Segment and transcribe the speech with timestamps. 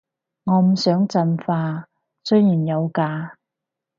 [0.45, 1.87] 我唔想進化，
[2.23, 3.37] 雖然有假